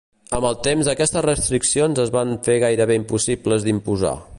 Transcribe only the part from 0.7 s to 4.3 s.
aquestes restriccions es van fer gairebé impossibles d'imposar.